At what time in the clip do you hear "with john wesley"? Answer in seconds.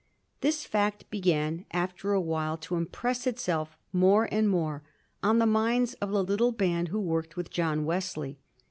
7.37-8.39